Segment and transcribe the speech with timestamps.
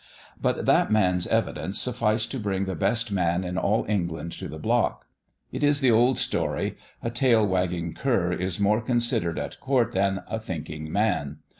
[0.41, 4.57] But that man's evidence sufficed to bring the best man in all England to the
[4.57, 5.05] block.
[5.51, 10.23] It is the old story a tail wagging cur is more considered at court than
[10.27, 11.37] a thinking man.